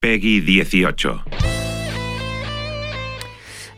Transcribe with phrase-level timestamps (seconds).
[0.00, 1.24] Peggy 18.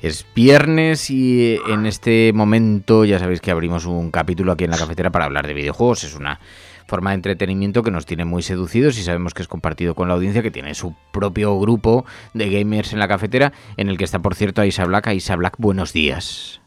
[0.03, 4.77] Es viernes y en este momento ya sabéis que abrimos un capítulo aquí en la
[4.77, 6.05] cafetera para hablar de videojuegos.
[6.05, 6.39] Es una
[6.87, 10.15] forma de entretenimiento que nos tiene muy seducidos y sabemos que es compartido con la
[10.15, 12.05] audiencia que tiene su propio grupo
[12.35, 15.07] de gamers en la cafetera en el que está por cierto Aisa Black.
[15.07, 16.61] Aisa Black, buenos días.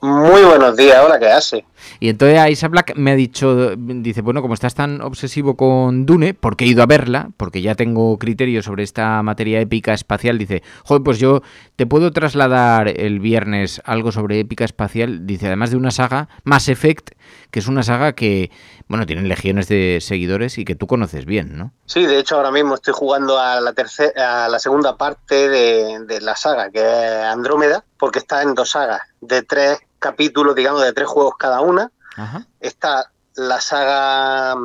[0.00, 1.66] Muy buenos días, hola, ¿qué hace?
[1.98, 6.34] Y entonces Aisa Black me ha dicho, dice, bueno, como estás tan obsesivo con Dune,
[6.34, 10.62] porque he ido a verla, porque ya tengo criterio sobre esta materia épica espacial, dice,
[10.84, 11.42] joder, pues yo
[11.76, 16.68] te puedo trasladar el viernes algo sobre épica espacial, dice, además de una saga, Mass
[16.68, 17.10] Effect,
[17.50, 18.50] que es una saga que,
[18.88, 21.72] bueno, tiene legiones de seguidores y que tú conoces bien, ¿no?
[21.86, 26.00] Sí, de hecho ahora mismo estoy jugando a la tercera, a la segunda parte de,
[26.06, 30.82] de la saga, que es Andrómeda, porque está en dos sagas de tres capítulos, digamos,
[30.82, 31.92] de tres juegos cada una.
[32.16, 32.46] Ajá.
[32.58, 34.56] Está la saga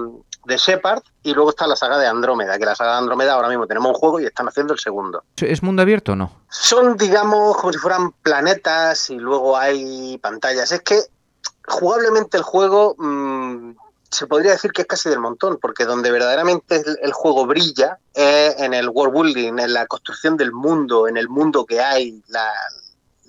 [0.45, 3.49] de Shepard y luego está la saga de Andrómeda, que la saga de Andrómeda ahora
[3.49, 5.23] mismo tenemos un juego y están haciendo el segundo.
[5.37, 6.31] ¿Es mundo abierto o no?
[6.49, 10.71] Son, digamos, como si fueran planetas y luego hay pantallas.
[10.71, 11.01] Es que
[11.67, 13.71] jugablemente el juego mmm,
[14.11, 17.97] se podría decir que es casi del montón, porque donde verdaderamente el, el, juego brilla
[18.13, 22.21] es en el world building, en la construcción del mundo, en el mundo que hay,
[22.27, 22.51] la,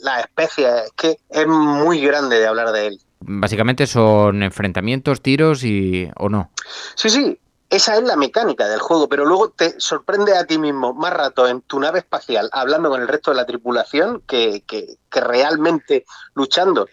[0.07, 3.01] la especie, es que es muy grande de hablar de él.
[3.21, 6.51] Básicamente son enfrentamientos, tiros y o no.
[6.95, 10.95] Sí, sí, esa es la mecánica del juego, pero luego te sorprende a ti mismo
[10.95, 14.97] más rato en tu nave espacial hablando con el resto de la tripulación que, que,
[15.11, 16.87] que realmente luchando.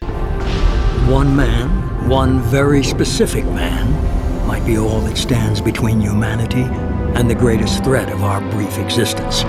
[1.12, 3.88] One man, one very specific man,
[4.48, 6.64] might be all that stands between humanity
[7.16, 9.46] and the greatest threat of our brief existence.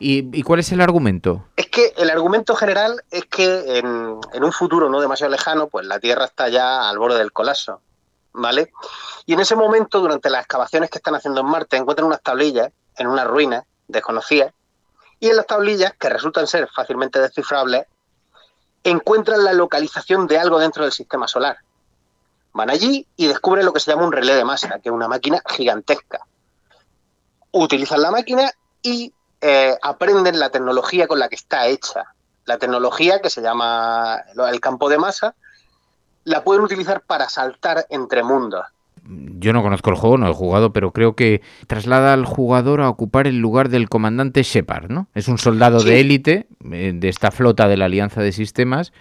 [0.00, 1.44] ¿Y, ¿Y, cuál es el argumento?
[1.56, 5.86] Es que el argumento general es que en, en, un futuro no demasiado lejano, pues
[5.86, 7.80] la Tierra está ya al borde del colapso,
[8.32, 8.72] ¿vale?
[9.26, 12.70] Y en ese momento, durante las excavaciones que están haciendo en Marte, encuentran unas tablillas
[12.96, 14.52] en una ruina desconocida,
[15.20, 17.86] y en las tablillas, que resultan ser fácilmente descifrables,
[18.84, 21.58] encuentran la localización de algo dentro del sistema solar.
[22.52, 25.08] Van allí y descubren lo que se llama un relé de masa, que es una
[25.08, 26.20] máquina gigantesca.
[27.50, 28.50] Utilizan la máquina
[28.82, 32.14] y eh, aprenden la tecnología con la que está hecha.
[32.44, 35.34] La tecnología que se llama el campo de masa,
[36.24, 38.64] la pueden utilizar para saltar entre mundos.
[39.04, 42.90] Yo no conozco el juego, no he jugado, pero creo que traslada al jugador a
[42.90, 45.08] ocupar el lugar del comandante Shepard, ¿no?
[45.14, 45.88] Es un soldado sí.
[45.88, 48.92] de élite eh, de esta flota de la Alianza de Sistemas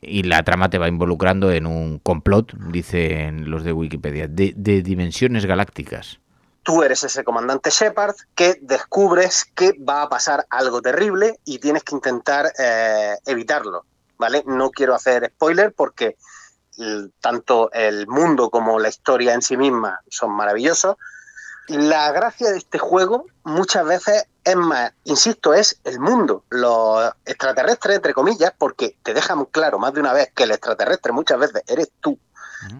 [0.00, 4.82] y la trama te va involucrando en un complot, dicen los de Wikipedia, de, de
[4.82, 6.20] dimensiones galácticas
[6.66, 11.84] tú eres ese comandante Shepard que descubres que va a pasar algo terrible y tienes
[11.84, 13.86] que intentar eh, evitarlo,
[14.18, 14.42] ¿vale?
[14.46, 16.16] No quiero hacer spoiler porque
[17.20, 20.96] tanto el mundo como la historia en sí misma son maravillosos.
[21.68, 27.94] La gracia de este juego muchas veces es más, insisto, es el mundo, los extraterrestres,
[27.94, 31.62] entre comillas, porque te dejan claro más de una vez que el extraterrestre muchas veces
[31.68, 32.18] eres tú.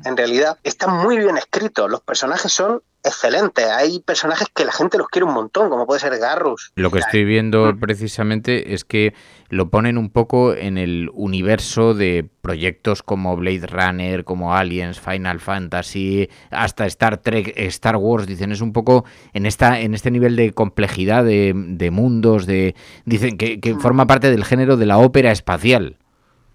[0.05, 1.89] En realidad, están muy bien escritos.
[1.89, 3.65] Los personajes son excelentes.
[3.67, 6.73] Hay personajes que la gente los quiere un montón, como puede ser Garrus.
[6.75, 7.81] Lo que estoy viendo mm.
[7.81, 9.15] precisamente es que
[9.49, 15.41] lo ponen un poco en el universo de proyectos como Blade Runner, como Aliens, Final
[15.41, 18.27] Fantasy, hasta Star Trek, Star Wars.
[18.27, 22.75] Dicen, es un poco en esta en este nivel de complejidad de, de mundos, de
[23.05, 25.99] dicen que, que forma parte del género de la ópera espacial.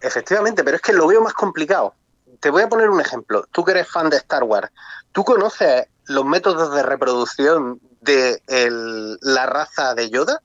[0.01, 1.93] Efectivamente, pero es que lo veo más complicado
[2.41, 3.45] te voy a poner un ejemplo.
[3.51, 4.69] Tú que eres fan de Star Wars,
[5.13, 10.41] ¿tú conoces los métodos de reproducción de el, la raza de Yoda?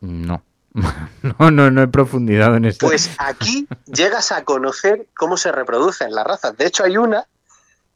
[0.00, 0.42] No.
[1.38, 2.86] No, no, no he profundizado en esto.
[2.86, 6.54] Pues aquí llegas a conocer cómo se reproducen las razas.
[6.58, 7.26] De hecho, hay una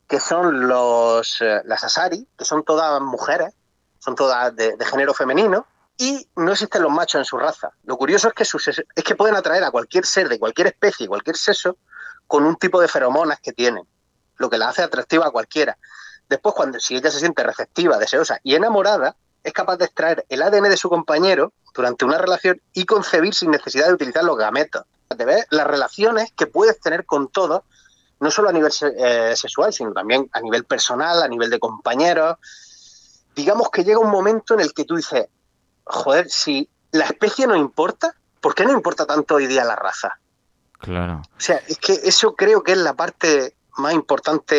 [0.09, 3.53] que son los las Asari, que son todas mujeres,
[3.99, 5.67] son todas de, de género femenino
[5.99, 7.73] y no existen los machos en su raza.
[7.85, 11.09] Lo curioso es que, sus, es que pueden atraer a cualquier ser de cualquier especie,
[11.09, 11.77] cualquier sexo,
[12.27, 13.85] con un tipo de feromonas que tienen,
[14.37, 15.77] lo que la hace atractiva a cualquiera.
[16.29, 20.43] Después, cuando si ella se siente receptiva, deseosa y enamorada, es capaz de extraer el
[20.43, 24.85] ADN de su compañero durante una relación y concebir sin necesidad de utilizar los gametos.
[25.51, 27.63] Las relaciones que puedes tener con todos,
[28.21, 32.37] no solo a nivel eh, sexual, sino también a nivel personal, a nivel de compañeros.
[33.35, 35.29] Digamos que llega un momento en el que tú dices,
[35.85, 40.19] joder, si la especie no importa, ¿por qué no importa tanto hoy día la raza?
[40.79, 41.23] Claro.
[41.25, 44.55] O sea, es que eso creo que es la parte más importante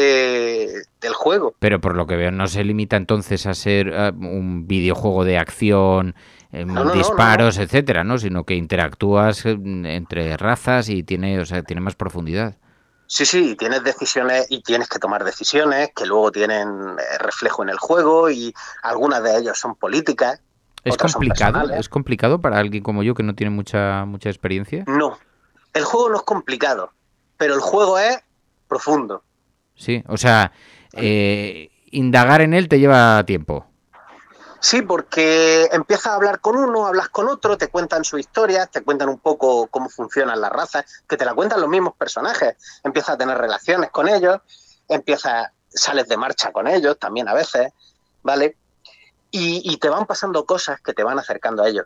[1.01, 1.53] del juego.
[1.59, 5.37] Pero por lo que veo, no se limita entonces a ser uh, un videojuego de
[5.37, 6.15] acción,
[6.51, 8.17] eh, No, no, disparos, etcétera, ¿no?
[8.17, 12.57] Sino que interactúas eh, entre razas y tiene, o sea, tiene más profundidad.
[13.05, 17.63] Sí, sí, y tienes decisiones y tienes que tomar decisiones que luego tienen eh, reflejo
[17.63, 20.41] en el juego y algunas de ellas son políticas.
[20.83, 21.69] ¿Es complicado?
[21.71, 24.85] ¿Es complicado para alguien como yo que no tiene mucha mucha experiencia?
[24.87, 25.17] No,
[25.73, 26.93] el juego no es complicado,
[27.37, 28.23] pero el juego es
[28.69, 29.23] profundo.
[29.75, 30.53] Sí, o sea,
[30.93, 33.65] eh, indagar en él te lleva tiempo.
[34.61, 38.81] Sí, porque empiezas a hablar con uno, hablas con otro, te cuentan su historia, te
[38.81, 42.55] cuentan un poco cómo funcionan las razas, que te la cuentan los mismos personajes.
[42.83, 44.39] Empiezas a tener relaciones con ellos,
[44.89, 47.71] empiezas, sales de marcha con ellos también a veces,
[48.21, 48.57] ¿vale?
[49.31, 51.85] Y, y te van pasando cosas que te van acercando a ellos.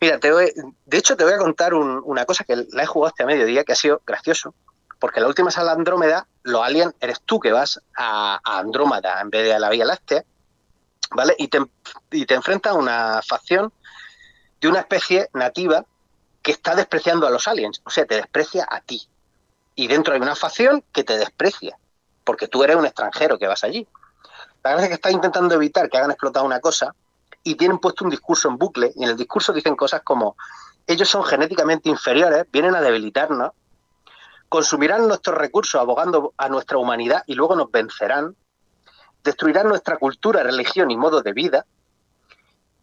[0.00, 0.52] Mira, te voy-
[0.84, 3.64] de hecho te voy a contar un- una cosa que la he jugado este mediodía
[3.64, 4.54] que ha sido gracioso,
[5.06, 9.44] porque la última sala Andrómeda, los aliens, eres tú que vas a, Andrómeda en vez
[9.44, 10.24] de a la Vía Láctea,
[11.12, 11.36] ¿vale?
[11.38, 11.60] Y te,
[12.34, 13.72] enfrentas a una facción
[14.60, 15.84] de una especie nativa
[16.42, 19.06] que está despreciando a los aliens, o sea, te desprecia a ti.
[19.76, 21.78] Y dentro hay una facción que te desprecia,
[22.24, 23.86] porque tú eres un extranjero que vas allí.
[24.64, 26.96] La verdad es que está intentando evitar que hagan explotar una cosa
[27.44, 30.36] y tienen puesto un discurso en bucle, y en el discurso dicen cosas como,
[30.84, 33.52] ellos son genéticamente inferiores, vienen a debilitarnos,
[34.48, 38.36] consumirán nuestros recursos abogando a nuestra humanidad y luego nos vencerán,
[39.24, 41.66] destruirán nuestra cultura, religión y modo de vida,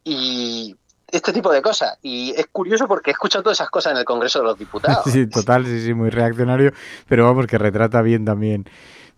[0.03, 0.75] y
[1.07, 1.97] este tipo de cosas.
[2.01, 5.03] Y es curioso porque he escuchado todas esas cosas en el Congreso de los Diputados.
[5.11, 6.73] Sí, total, sí, sí, muy reaccionario,
[7.07, 8.65] pero vamos, que retrata bien también,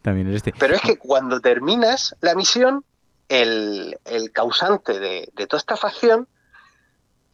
[0.01, 0.53] también este.
[0.57, 2.83] Pero es que cuando terminas la misión,
[3.29, 6.27] el, el causante de, de toda esta facción,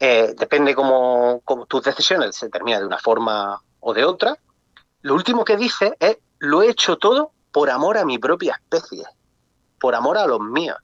[0.04, 4.36] eh, depende cómo, cómo tus decisiones se termina de una forma o de otra,
[5.02, 9.04] lo último que dice es, lo he hecho todo por amor a mi propia especie,
[9.80, 10.78] por amor a los míos.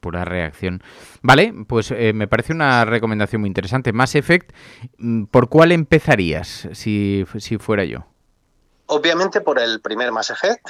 [0.00, 0.82] Pura reacción.
[1.20, 3.92] Vale, pues eh, me parece una recomendación muy interesante.
[3.92, 4.52] Mass Effect,
[4.98, 8.06] mm, ¿por cuál empezarías si, si fuera yo?
[8.86, 10.66] Obviamente por el primer Mass Effect,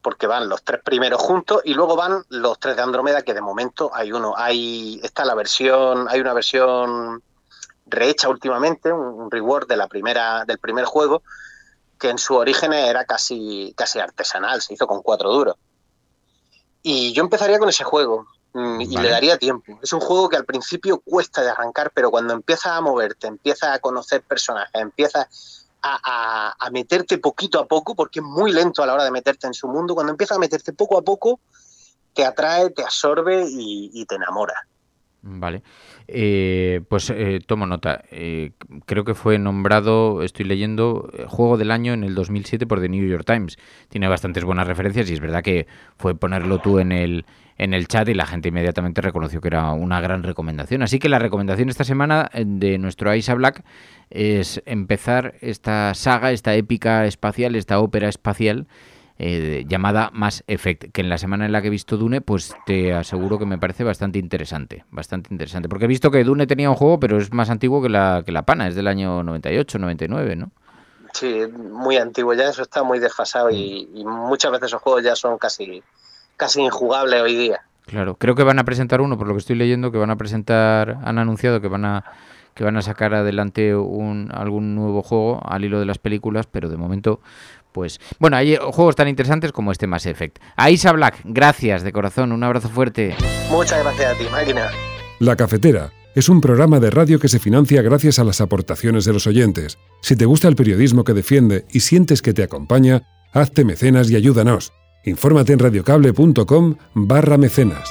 [0.00, 3.40] porque van los tres primeros juntos y luego van los tres de Andrómeda, que de
[3.40, 4.34] momento hay uno.
[4.36, 7.22] Hay está la versión, hay una versión
[7.94, 11.22] rehecha últimamente, un, reward de la primera, del primer juego,
[11.98, 15.56] que en su origen era casi, casi artesanal, se hizo con cuatro duros.
[16.82, 19.08] Y yo empezaría con ese juego mm, y Vale.
[19.08, 19.78] le daría tiempo.
[19.82, 23.70] Es un juego que al principio cuesta de arrancar, pero cuando empiezas a moverte, empiezas
[23.70, 28.82] a conocer personajes, empiezas a, a- a meterte poquito a poco, porque es muy lento
[28.82, 31.40] a la hora de meterte en su mundo, cuando empiezas a meterte poco a poco,
[32.12, 34.54] te atrae, te absorbe y, y te enamora.
[35.22, 35.62] Vale.
[36.06, 38.02] Eh, pues eh, tomo nota.
[38.10, 38.52] Eh,
[38.86, 42.88] creo que fue nombrado, estoy leyendo, eh, Juego del Año en el 2007 por The
[42.88, 43.58] New York Times.
[43.88, 47.24] Tiene bastantes buenas referencias y es verdad que fue ponerlo tú en el,
[47.56, 50.82] en el chat y la gente inmediatamente reconoció que era una gran recomendación.
[50.82, 53.64] Así que la recomendación esta semana eh, de nuestro Aisa Black
[54.10, 58.66] es empezar esta saga, esta épica espacial, esta ópera espacial
[59.18, 62.54] eh, llamada Mass Effect, que en la semana en la que he visto Dune, pues
[62.66, 66.68] te aseguro que me parece bastante interesante, bastante interesante, porque he visto que Dune tenía
[66.68, 69.78] un juego, pero es más antiguo que la, que la Pana, es del año 98,
[69.78, 70.50] 99, ¿no?
[71.12, 75.14] Sí, muy antiguo ya, eso está muy desfasado y, y muchas veces esos juegos ya
[75.14, 75.80] son casi,
[76.36, 77.60] casi injugables hoy día.
[77.86, 80.16] Claro, creo que van a presentar uno, por lo que estoy leyendo, que van a
[80.16, 82.04] presentar, han anunciado que van a
[82.54, 86.68] que van a sacar adelante un, algún nuevo juego al hilo de las películas, pero
[86.68, 87.20] de momento,
[87.74, 88.00] pues...
[88.18, 90.38] Bueno, hay juegos tan interesantes como este Mass Effect.
[90.56, 93.14] Aisa Black, gracias de corazón, un abrazo fuerte.
[93.50, 94.70] Muchas gracias a ti, máquina.
[95.18, 99.12] La Cafetera es un programa de radio que se financia gracias a las aportaciones de
[99.12, 99.78] los oyentes.
[100.00, 103.02] Si te gusta el periodismo que defiende y sientes que te acompaña,
[103.32, 104.72] hazte mecenas y ayúdanos.
[105.04, 107.90] Infórmate en radiocable.com barra mecenas.